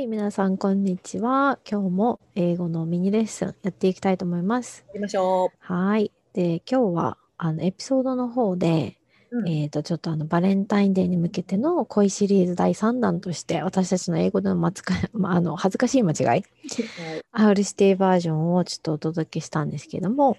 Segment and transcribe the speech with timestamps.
[0.00, 1.58] はい、皆さん、こんにちは。
[1.70, 4.82] 今日も英語のミニレッスンやっていきたいと思います。
[4.88, 6.10] やりましょはい。
[6.32, 8.96] で、今日は、あの、エピソードの方で、
[9.30, 9.40] う。
[9.40, 16.44] うんえっと、ちょっとあの、バレンタインデーに向けての恋シリーズ第3弾として、私たちの英語でのまつか、まあ、あの、恥ずかしい間違い、はい
[17.32, 20.38] アウルシティバージョンをちょっとお届けしたんですけども、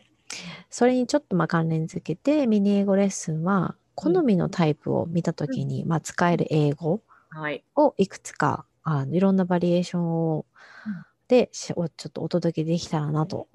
[0.71, 7.63] それにちょっとまあ関連づけて、ミニ英語レッスンは、好みのタイプを見たときに、まあ、使える英語はい。
[7.75, 10.45] をいくつか、あのいろんなバリエーションを、
[11.27, 13.47] で、ちょっとお届けできたらなと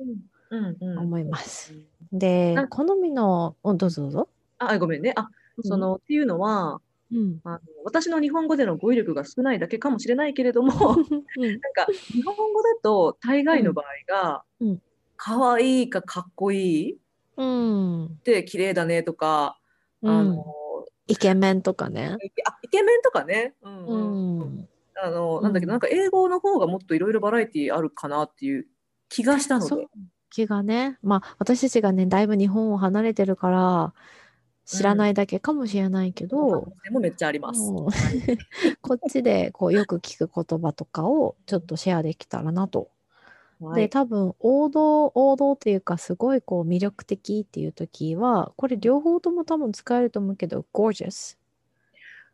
[0.48, 0.98] うんうん。
[0.98, 1.74] 思います。
[2.12, 4.28] であ、好みの、おどうぞどうぞ。
[4.58, 5.12] あ、ごめんね。
[5.16, 5.28] あ、
[5.62, 6.80] その、っていうのは、
[7.12, 7.40] うん。
[7.44, 14.82] あの私の日本語での語彙力が少ないだけかもしれないけれども、 なんか日本語だと大概の場合がうん、
[15.16, 16.96] 可愛いかかっこいいっ
[17.36, 18.20] うん。
[18.24, 19.58] て綺麗だねとか、
[20.02, 20.44] うんあの、
[21.06, 22.16] イケメンとかね。
[22.22, 23.54] イケあイケメンとかね。
[23.62, 24.68] うんううんん。
[25.02, 28.66] あの、なんだけど、うんなんか英語の方がもっといろいろバラエティあるかなっていう
[29.08, 29.86] 気がしたのそうで。
[30.30, 33.94] 気がね、まあ私たちがね、だいぶ日本を離れてるから、
[34.66, 37.60] 知らないだけかもしれないけど、でもめっちゃあります。
[38.82, 42.90] こっちでこうよく聞く言葉とかをちょっとシェアできたらなと。
[43.60, 43.88] で、はい。
[43.88, 51.38] 多分王道、王道っていうかすごいこう魅力的っていう時は、これ両方とも多分使えると思うけど、gorgeous。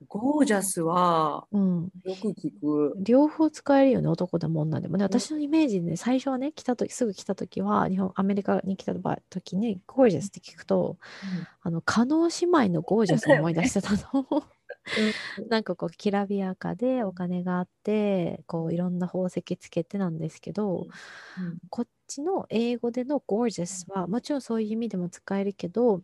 [0.09, 1.91] ゴージャスはうん。
[2.05, 2.95] よく聞く。
[2.99, 5.05] 両方使えるよね、男でも女でもね。
[5.05, 8.95] 私のイメージでね、最初はね、来た時、すぐ来た時は、日本、アメリカに来た
[9.31, 10.99] 時に、gorgeous って聞くと、
[11.63, 14.27] あの、加納姉妹のゴージャスを思い出してたの。
[15.49, 20.87] なんかこう、きらびやかでお金があって、こう、いろんな宝石つけてなんですけど、
[21.39, 26.03] うんこっちの英語での gorgeous は、もちろんそういう意味でも使えるけど、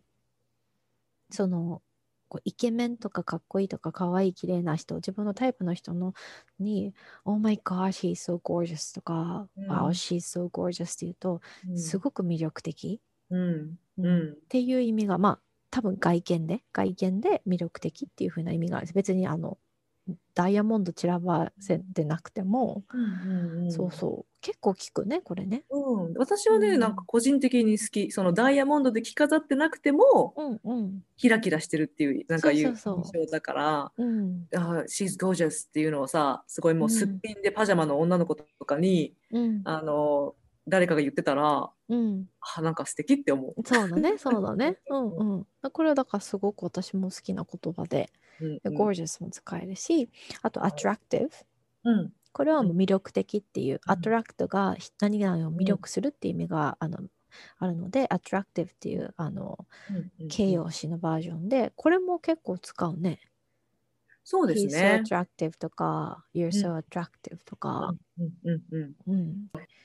[1.29, 1.83] その、
[2.29, 6.13] こうイケメンとかかっこいいとか可愛い綺麗な人、自分のタイプの人の
[6.59, 6.93] に、
[7.25, 9.69] Oh my gosh, he's so gorgeous とか、うん。
[9.69, 11.41] Wow, she's so gorgeous って言うと、
[11.75, 13.01] すごく魅力的。
[13.29, 14.31] うん。
[14.31, 15.39] っていう意味が、まあ、
[15.71, 18.83] 多分外見で、外見で魅力的っていう風な意味がある。
[18.83, 18.93] んです。
[18.93, 19.57] 別にあの、
[20.33, 25.65] ダイヤモンド散らばせてなくても、うんうんそうそう、結構聞くね、これね。
[25.69, 31.03] うん、私はね、うんなんか個人的に好き、そのダイヤモンドで着飾ってなくても、うんうん。
[31.17, 34.47] キラキラしてるっていう、なんかいう印象だから、うん。
[34.55, 39.61] あ、She's gorgeous っていうのをさ、すごいもうすっぴんでパジャマの女の子とかに、うん。
[39.65, 40.35] あの、
[40.69, 42.29] 誰かが言ってたら、うん。
[42.55, 43.55] あ、なんか素敵って思う。
[43.65, 44.77] そうだね、そうだね。
[44.89, 45.47] うんうん。
[45.71, 48.09] これはだからすごく私も好きな言葉で、
[48.41, 50.09] うんで gorgeous も使えるし、
[50.41, 51.29] あと attractive。
[51.83, 56.99] うんこれはもう魅力的っていう、うん attract が何々を魅力するっていう意味が、あの
[57.57, 59.67] あるので、attractive っていうあの
[60.19, 63.19] うん形容詞のバージョンで、これも結構使うね。
[64.23, 65.03] そうです He's ね so。
[65.03, 67.95] attractive とか、You're so attractive とか。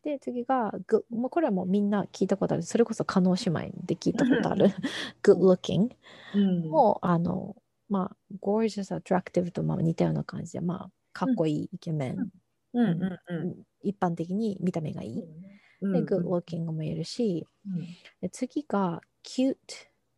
[0.02, 2.62] で、次が、good もうこれはもうみんな聞いたことある。
[2.62, 4.66] それこそ加納姉妹で聞いたことある。
[5.22, 5.96] good looking。
[6.34, 7.56] うんもう、あの、
[7.88, 12.20] まあ、gorgeous, attractive とまあ似たような感じで、まあ、かっこいいイケメン。
[12.20, 12.30] うん。
[12.74, 15.24] うんうん一般的に見た目がいい。
[15.80, 17.96] うんで、good looking も言えるし、うん。
[18.20, 19.56] で次が cute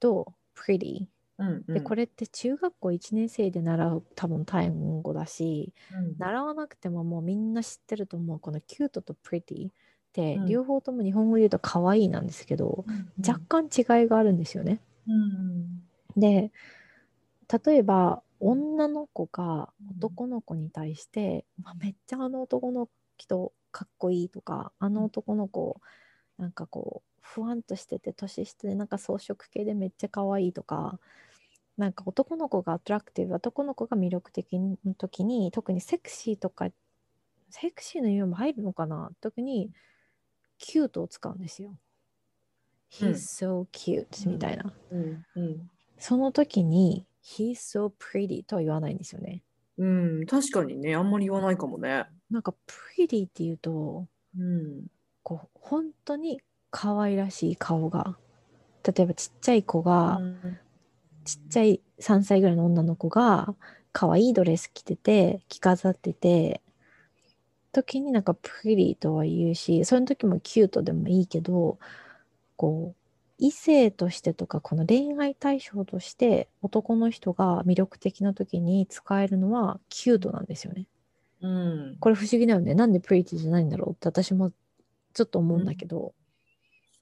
[0.00, 1.08] と pretty。
[1.38, 1.74] うんうん。
[1.74, 6.16] で、これって中学校1年生で習う多分単語だし、うん。
[6.18, 9.72] 習わなくてももうみんな知ってると思う、この cute と pretty っ
[10.12, 10.48] てうん。
[10.48, 13.06] 両方とも日本語で言うと可愛いなんですけど、うん。
[13.26, 14.82] 若干違いがあるんですよね。
[15.06, 15.86] うん。
[16.16, 16.52] で、
[17.64, 25.80] 例えば女の子が男の子に対して、まあめっちゃあの男の人かっこいいとか、あの男の子
[26.38, 30.98] なんかこうふわんとしてて年下でなんか装飾系でめっちゃ可愛いとか、
[31.76, 36.68] なんか男の子がアトラクティブ、男の子が魅力的の時に、特にセクシーとか、
[37.50, 39.70] セクシーの意味も入るのかな特に
[40.58, 41.76] キュートを使うんですよ。
[43.02, 43.08] うん。
[43.10, 44.72] He's so cute みたいな。
[44.90, 45.24] うん。
[45.34, 45.70] うん。
[45.98, 49.42] その時に、He's so pretty とは言わないんですよね。
[49.78, 52.06] うん、確かにね、あんまり言わないかもね。
[52.30, 52.54] なんか
[52.96, 54.06] pretty っていうと、
[54.38, 54.86] うん。
[55.22, 56.40] こう本当に
[56.70, 58.16] 可愛らしい顔が。
[58.84, 60.20] 例えばちっちゃい子が、
[61.24, 63.54] ちっちゃい3歳ぐらいの女の子が
[63.92, 66.60] 可愛いドレス着てて着飾ってて
[67.72, 71.78] 時になんかプリとは言うしその時もキュートでもいいけど
[72.56, 73.05] こう
[73.38, 80.86] 異性としてとかこの恋愛対象として男の人が魅力的な時に使えるのはキュートなんですよね。
[81.42, 81.96] うん。
[82.00, 82.74] これ不思議だよね。
[82.74, 84.52] なんでプリティじゃないんだろうって私も
[85.12, 86.14] ちょっと思うんだけど、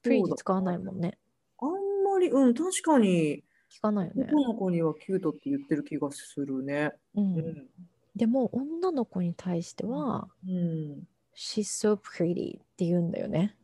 [0.03, 1.17] プリティ使わないもんね。
[1.59, 1.69] あん
[2.03, 4.27] まり、うん、確かに、聞かないよね。
[4.31, 6.91] 男の子にはキュートって言ってる気がするね。
[7.15, 7.67] ううんん。
[8.15, 13.55] でも女の子に対しては、うん、She's so pretty って言うんだよね。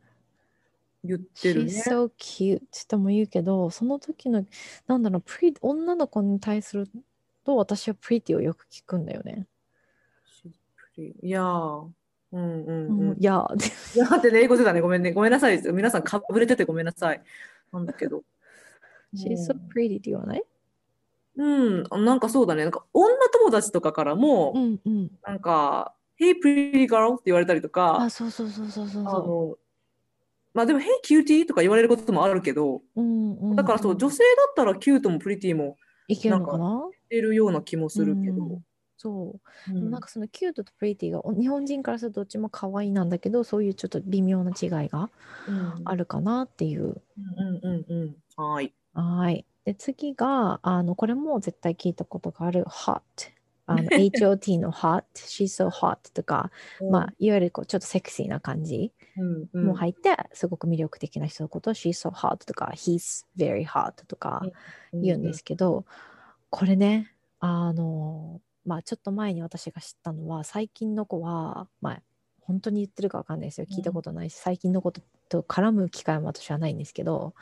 [1.04, 1.82] 言ってる She's ね。
[1.86, 4.44] so cute とも言うけど、その時の、
[4.86, 6.88] なんだろう、pretty 女の子に対する
[7.44, 9.46] と私は pretty をよく聞くんだよね。
[10.96, 11.88] いやー、
[12.32, 13.18] うんうんううんん、。
[13.18, 13.46] いや、
[13.94, 15.60] いやーってね、英語でだね、ごめんね、ごめんなさい。
[15.72, 17.22] 皆さんかぶれててごめんなさい。
[17.72, 18.22] なんだけど。
[19.14, 20.42] She's so pretty って言わない？
[21.34, 22.62] うん、なんかそうだね。
[22.62, 25.10] なんか女友達とかからも、うんうん。
[25.22, 29.56] なんか、Hey pretty girl って言われたりとか、あ、そうそうそうそうそうそあの、
[30.54, 32.82] まあでも、Hey cutie とか言われることもあるけど、う。
[32.96, 35.76] うんうん、だからそう、女性だったらキュートもプリティも
[36.08, 36.82] いけるのかな？
[37.08, 38.44] 出るような気もするけど。
[38.44, 38.64] うん
[39.02, 39.72] そう。
[39.72, 45.10] うんなんかそのキュートとプリティがお日本人からするとどっちも可愛いなんだけどそういうちょっと微妙な違いが
[45.48, 46.82] うんあるかなっていう。
[46.84, 46.94] うん
[47.40, 48.16] うんうんうん。
[48.36, 48.72] はい。
[48.94, 49.44] はい。
[49.64, 53.00] で次があのこれも絶対聞いたことがある hot。
[53.66, 56.50] あの HOT の hot、she's so hot とか、
[56.90, 58.92] まあ、いわゆるこうちょっとセクシーな感じ
[59.52, 64.42] も入って、すごく魅力的な人のことを she's so hot とか he's very hot とか
[64.92, 65.84] 言うんですけど、
[66.50, 72.02] これね、あの、まあちょっと前に私が知ったのは、最近の子は、まあ
[72.40, 73.66] 本当に言ってるかわかんないですよ。
[73.70, 77.34] 聞いたことないし、最近のことと絡む機会も私はないんですけど、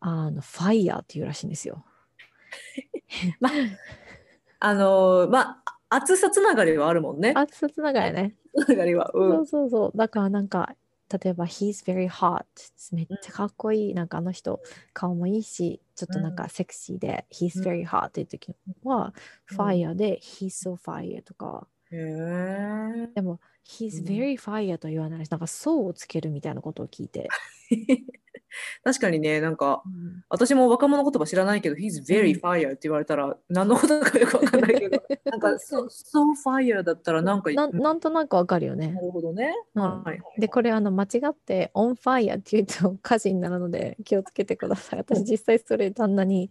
[0.00, 1.84] あの、ファイヤーっていうらしいんですよ。
[4.58, 7.32] あのーまあ、暑さつながりはあるもんね。
[7.36, 8.34] 熱々ながらね。
[8.64, 9.10] つながりは。
[9.12, 9.12] う。
[9.12, 9.96] そうんそうそう。
[9.96, 10.74] だからなんか、
[11.18, 12.44] 例えば、he's very hot。
[12.92, 13.94] めっちゃかっこいい。
[13.94, 14.60] なんかあの人、
[14.92, 18.54] 顔もいいし、ちょっとなんかセクシーで、he's うん very hot っていう時
[18.84, 19.14] は、
[19.50, 21.68] うん fire で、he's so fire とか。
[23.14, 27.28] でも、he's うん very fire と言わないし、なんか、そうをつけるみたいなことを聞いて。
[28.84, 38.88] 確かにね、なんか、うん私も若者言葉知らないけど、He's very fire って言われたら、何のことかよくわかんないけど、 なんか、so, so fire だったら、なんか、なななんとなくわかるよね。
[39.02, 39.52] るほどね。
[39.74, 40.20] うんはい。
[40.40, 45.00] で、これ、あの、間違って、on fire って言うと火事になるので、気をつけてください。
[45.04, 46.50] 私、実際それ、旦那に、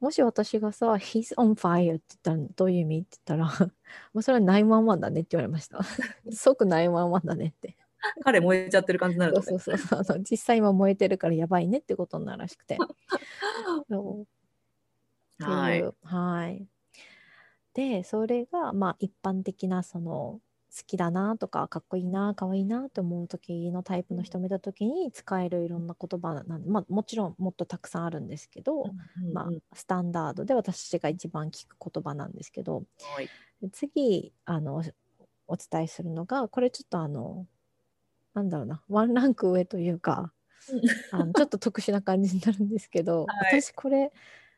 [0.00, 3.68] もし私がさ、he's on fire って言ったら、どういう意味って言ったら、
[4.14, 5.80] もうそれは911だねって言われました。
[6.30, 7.76] 即911だねって。
[8.22, 9.58] 彼燃えちゃってる感じになるそうとね。
[9.58, 10.16] そうそうそう。
[10.16, 12.78] あの実際今燃えてるからやばいねってことになるらしくて。
[15.40, 15.84] はい。
[16.02, 16.66] はい。
[17.74, 32.84] で、それが、まあ、一般的な、その、好きだなとか、かっこいいな、かわいいなと思う時のタイプの人を見た時に使えるいろんな言葉なんで、まあ、もちろんもっとたくさんあるんですけど、うんまあうん、スタンダードで私が一番聞く言葉なんですけど、
[33.16, 33.28] はい。
[33.62, 34.82] で次あのお
[35.54, 37.46] お伝えするのがこれちょっとあの
[38.34, 40.32] なんだろうなワンランク上というか
[41.10, 43.60] あのちょっと特殊な感じになるんですけど、 はい。
[43.60, 44.12] 私これ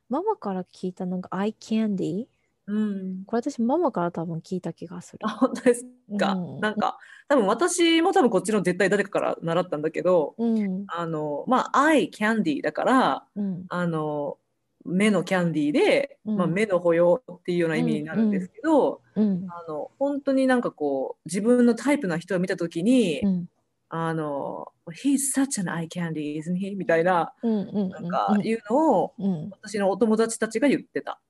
[0.09, 2.27] ママから聞いたのが eye candy
[2.71, 3.25] うん。
[3.27, 5.29] これ私ママから多分聞いた気がするあ、。
[5.31, 5.85] 本当です
[6.19, 6.33] か？
[6.35, 14.39] うんなんか、多分私も多分こっちの絶対誰かから習ったんだけど、うんあの、まあ、アイキャンディーだから、うんあの、
[14.85, 23.47] 目のキャンディーで、うんまあ、目の保養っていうような意味になるんですけど、うんあの、本当になんかこう、自分のタイプな人を見たときに、うん
[23.93, 24.69] あの、
[25.05, 26.77] He's such an eye candy, isn't he?
[26.77, 31.21] みたいな、なんかいうのを、うん私のお友達たちが言ってた。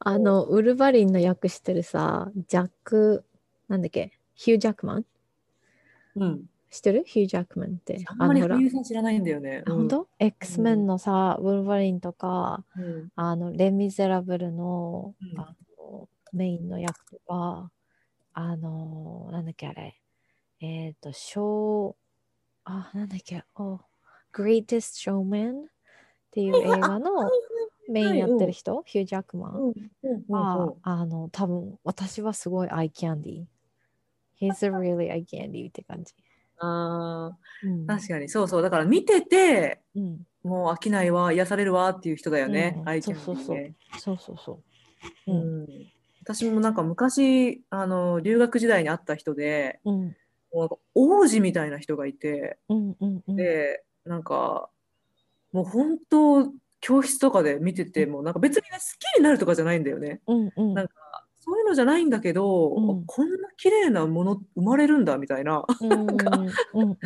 [0.00, 3.24] あのウルヴァリンの役してるさジャック
[3.68, 4.12] なんだっけ？
[4.34, 5.04] ヒュー・ジャックマン？
[6.16, 6.44] うん。
[6.70, 7.04] 知ってる？
[7.06, 8.04] ヒュー・ジャックマンって。
[8.06, 9.62] あんまり俳優さん知らないんだよね。
[9.66, 13.08] あ本当 ?X メンのさ、ウルヴァリンとか、うん。
[13.16, 15.40] あの、レ・ミゼラブルの,、うん。
[15.40, 17.70] あのメインの役とか、
[18.32, 19.98] あの、なんだっけあれ、
[20.60, 21.94] えっ、と、ショー、
[22.64, 23.80] あ、なんだっけ、お、
[24.32, 25.64] Greatest Showman
[26.28, 27.30] っていう映画の
[27.88, 29.72] メインやってる人、ヒュー・ジャックマン。
[30.28, 33.44] は、あの、多分私はすごいアイキャンディー。
[34.40, 36.14] He's a really eye candy って感じ。
[36.58, 37.32] あ
[37.64, 37.84] うん。
[37.84, 38.28] ー確かに。
[38.28, 38.62] そうそう。
[38.62, 42.88] だから見ててうん、もう飽きないわ癒されるわっていう人だよね、うん。
[42.88, 43.56] アイキャンディーそうそうそう。
[43.56, 44.60] ねそうそうそ
[45.26, 45.32] う。
[45.32, 45.66] ううんん。
[46.22, 49.94] 私もなんか昔あの留学時代に会った人でうん。
[50.04, 50.14] も
[50.52, 53.36] うなんか王子みたいな人がいてうんうんうん。
[53.36, 54.68] でなんか
[55.52, 58.78] もう本当教室とかで見ててもなんか別にね好
[59.14, 60.94] きになるとかじゃないんだよねうんうんなんか
[61.40, 66.38] そういうのじゃないんだけど、うんこんな綺麗なもの生まれるんだみたいなうんか
[66.74, 66.98] うんうん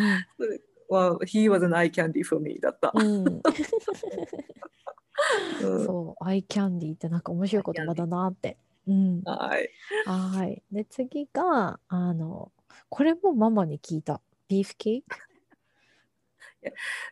[0.88, 2.92] は He was an eye candy for me だった。
[2.94, 3.42] うんうん
[5.84, 8.56] そう、アイキャンディーってなんか面白い言葉だなって。
[8.86, 9.22] うん。
[9.24, 9.70] はい。
[10.06, 10.62] はい。
[10.72, 12.50] で、次が、あの、
[12.88, 14.20] これもママに聞いた。
[14.48, 15.04] ビーフケーキ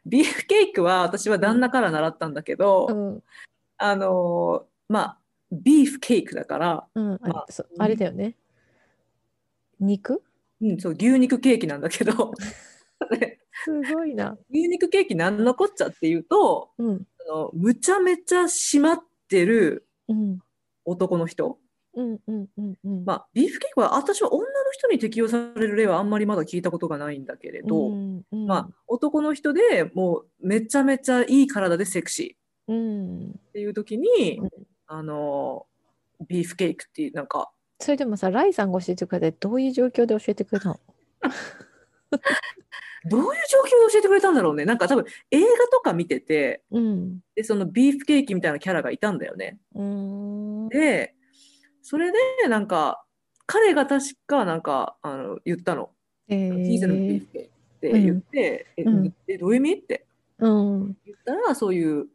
[0.06, 3.22] ビーフケーキは私は旦那から習ったんだけど、うん。
[3.78, 5.18] あのまあ
[5.50, 8.36] ビーフケーキだから、うん、あまあそあれだよね。
[9.80, 10.22] 肉？
[10.60, 12.32] うん、そう牛肉ケーキなんだけど
[13.64, 14.36] すごいな。
[14.50, 17.06] 牛肉ケーキなんのこっちゃっていうとうん。
[17.28, 20.38] あのむちゃめちゃ締まってるうん。
[20.84, 21.58] 男の人、
[21.94, 23.04] うんうんうんうん。
[23.04, 33.30] まあ、ビーフケーキは私は女の人に適用される例はあんまりまだ聞いたことがないんだけれど、うんうん、まあ、男の人でもうめちゃめちゃいい体でセクシーうん。
[33.30, 34.50] っていう時に、うん
[34.92, 35.66] あの
[36.26, 40.80] ビーフケーキっていうなんかそれでもさ、ライさんが教えてくれて、どういう状況で教えてくれたの？
[43.08, 47.20] どういう状況で教えてくれたんだろうねなんか多分映画とか見ててうん。
[47.34, 49.58] でそのビーフケーキみたいなキャラがいたんだよね。
[49.74, 50.68] うーん。
[50.68, 51.14] で
[51.90, 53.04] それでなんか
[53.46, 55.90] 彼が確かなんかあの言ったの。
[56.28, 59.06] え「シーズンのビーーフケーキ」って言って「うん。
[59.06, 60.06] ええどういう意味?」って
[60.38, 60.96] うん。
[61.04, 62.06] 言ったらそういう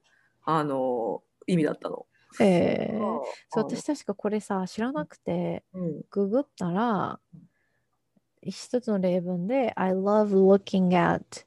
[0.45, 2.05] あの意味だったの。
[2.39, 6.01] えー、あそう、私確かこれさ、知らなくて、うん。
[6.09, 7.19] ググったら、
[8.41, 11.45] 一つの例文で、I love looking at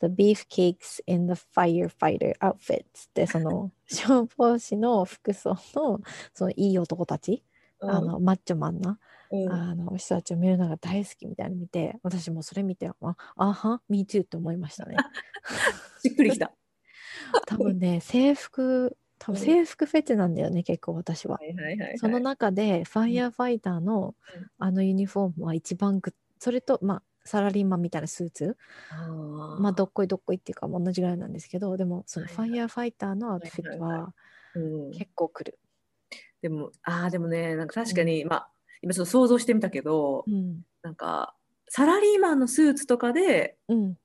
[0.00, 6.00] the beefcakes in the firefighter outfits って、その 消防士の服装の
[6.32, 7.42] そのいい男たち、
[7.80, 8.98] あのマッチョマンな、
[9.30, 9.52] うん。
[9.52, 14.96] あの人たちを見るのが大好きみたいなの見て、私もそれ見て、あ、あは、me too って思いましたね。
[16.02, 16.52] しっくりきた。
[17.46, 19.44] 多分ね、制服、多分うん。
[19.44, 21.38] 制服フェチなんだよね、結構私は。
[21.96, 24.50] その中で、ファイヤーファイターのうん。
[24.58, 28.56] あのユニフォームは一番グッそれと、まあ、サラリーマンみたいなスーツ、
[29.58, 34.14] まあ、どっこいどっこいっていうか、同じぐらいなんですけど、でも、そのファイヤーファイターのアウトフィットは
[34.92, 35.58] 結構くる。
[36.46, 38.48] でも、ああ、でもね、なんか確かに、まあ、
[38.80, 40.60] 今ちょっと想像してみたけど、うん。
[40.80, 41.34] なんか、
[41.68, 43.98] サラリーマンのスーツとかで、うん。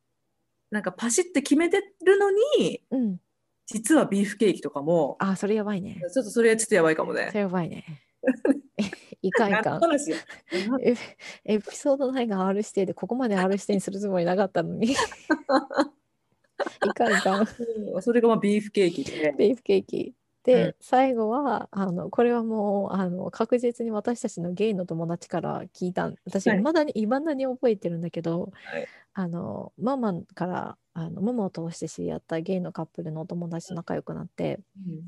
[0.71, 3.17] なんかパシッて決めてるのに、うん。
[3.67, 6.01] 実はビーフケーキとかも、あ、それやばいね。
[6.11, 7.35] ちょっとそれはちょっとやばいかもねそ。
[7.35, 7.85] れやばいね。
[9.21, 9.79] いかんいか
[10.81, 10.95] エ
[11.45, 14.93] エピソード9が R 指定でここまで R 指定にするつもりなかったのに。
[16.85, 17.41] いかんいかん。
[17.41, 19.35] うんそれがまあビーフケーキで。
[19.37, 20.15] ビーフケーキ。
[20.43, 20.75] で、うん。
[20.81, 28.87] 最後はあのこれはもうあの確実に私たちのゲイの友達から聞いたん私はまだにいまだに覚えてるんだけど、はい。
[29.13, 35.01] あのママからあのママを通して知り合ったゲイのカップルのお友達と仲良くなってうん。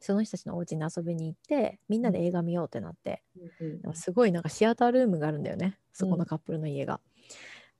[0.00, 3.22] その人たちのお家に遊びに行ってみんなで映画見ようってなって、
[3.60, 7.00] うんすごいなんかシアタールームがあるんだよねそこのカップルの家が。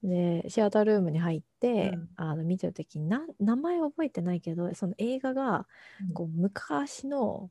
[0.02, 2.08] でシアタールームに入って、うん。
[2.16, 5.66] あの見てる時にな名前覚えてないけどその映画が
[6.00, 6.14] うん。
[6.14, 7.50] こう昔の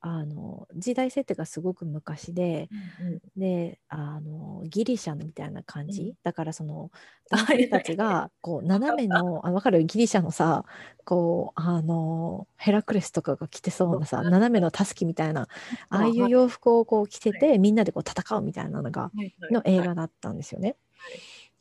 [0.00, 2.74] あの時代設定がすごく昔でう
[3.04, 6.14] んであのギリシャみたいな感じ、うん。
[6.24, 6.90] だからその
[7.30, 9.84] はい男性たちがこう斜めのあ分かる？
[9.84, 10.64] ギリシャのさ
[11.04, 14.30] こうあのヘラクレスとかが着てそうなさうん。
[14.30, 15.48] 斜めのタスキみたいな
[15.90, 16.12] ああい。
[16.16, 19.34] はいう洋服をこう着ててみんなでこう戦うみたいなのがはい。
[19.40, 19.54] はい。
[19.54, 20.76] の映画だったんですよね。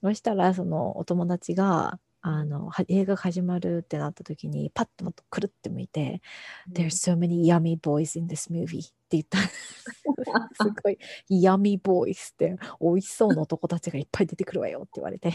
[0.04, 6.22] そしたらそのお友達があのは映画が始まるってなった時にパッとくるって向いて
[6.72, 9.38] 「There's so many yummy boys in this movie」って言った。
[10.56, 10.98] すごい
[11.32, 15.32] 「yummy boys」って美味しそうな男たちがいっぱい出てくるわよって言われて。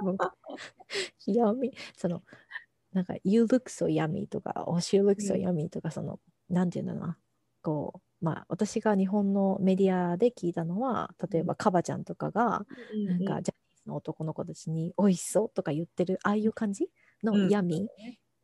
[0.00, 0.34] なんか
[1.28, 2.22] yummy その
[2.92, 5.40] なんか「You look so yummy」とか「Oh she looks so うん。
[5.40, 7.18] yummy」とかそのなんていうんだろうな。
[7.62, 13.54] こうまあ私が日本のメディアで聞いたのは例えばカバちゃんとかがうんなんかジャ
[13.86, 16.90] の男の子たちに「美味しそう」とか言ってるああいう感じ？
[17.22, 17.48] のうん。
[17.48, 17.88] ヤミ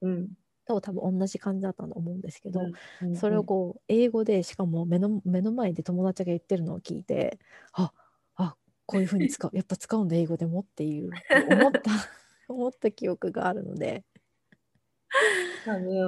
[0.03, 0.29] うん。
[0.67, 2.61] と多分同じ感じだったと思うんですけど、
[3.03, 3.17] うん。
[3.17, 7.39] それをこう英語でしかも目の目の前で友達が言ってるのを聞いて
[7.73, 7.93] あ
[8.35, 9.51] あこういうふうに使う。
[9.55, 11.11] やっぱ使うんだ英語でもっていう
[11.51, 11.91] 思った
[12.49, 14.05] 思った記憶があるので、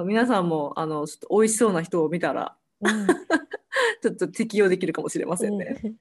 [0.05, 3.07] 皆さんもあのちょっと美味しそうな人を見たらうん。
[4.01, 5.81] ちょっと適用できるかもしれませんね。
[5.83, 5.95] うん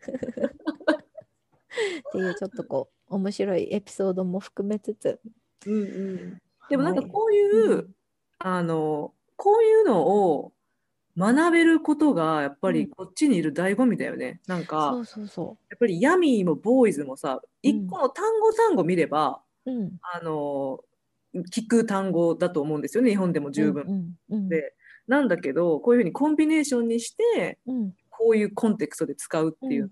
[2.09, 5.21] っていうちょっとこう面白いエピソードも含めつつ。
[5.67, 5.77] うんう
[6.37, 6.39] ん、
[6.71, 7.95] でもなんかはいこういう、うん。
[8.39, 10.53] あのこういうのを
[11.17, 12.75] 学べることがやっぱうん。
[12.75, 14.41] りこっちにいる醍醐味だよね。
[14.47, 20.81] なんかそうそうそやっぱりヤミーもボーイズもさ一個の単語単語見れば、う、うん、あの
[21.53, 23.11] 聞く単語だと思うんですよね。
[23.11, 23.85] 日本でも十分。
[24.31, 24.75] うんうんで
[25.09, 27.93] なんだけどこういうふうにコンビネーションにしてうん。
[28.11, 29.91] こういうコンテクストで使うっていう、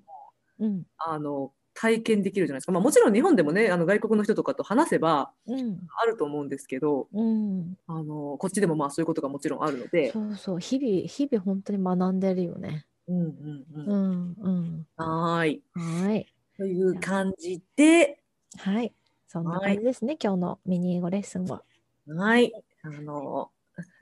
[0.58, 0.82] うん。
[0.99, 5.78] あの体験できるじゃないですか、まあ、もちろん日本でもねあの外国の人とかと話せばうん。
[6.02, 7.76] あると思うんですけどうん。
[7.87, 10.11] あのこっちでもまあそういうことがもちろんあるので。
[10.11, 10.59] そうそう。
[10.59, 12.87] 日々日々本当に学んでるよね。
[13.09, 14.87] うんうんううんんうん。
[14.97, 15.62] はーい。
[15.75, 16.26] はい。
[16.56, 18.21] という感じで、
[18.56, 18.92] はい。
[19.28, 19.75] そんなはい。
[19.75, 21.62] 感じですね今日のミニ英語レッスンは。
[22.09, 22.52] はい。
[22.83, 23.50] あの、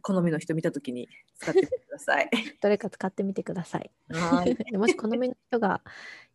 [0.02, 2.31] 好みの人見たときに使ってみてください。
[2.61, 3.90] どれか使ってみてください。
[4.11, 4.54] はい。
[4.71, 5.83] でもし好みの人が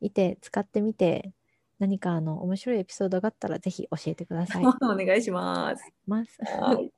[0.01, 1.33] いて使ってみて
[1.79, 4.63] 何かあの面白いエピソードがあったらぜひ教えてください。
[4.83, 5.83] お願いします。
[6.05, 6.37] ます。
[6.43, 6.91] はい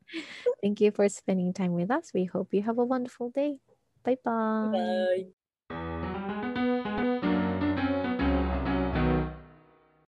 [0.63, 2.11] Thank you for spending time with us.
[2.13, 3.57] We hope you have a wonderful day.
[4.03, 4.71] Bye bye.
[4.71, 5.40] バイバイ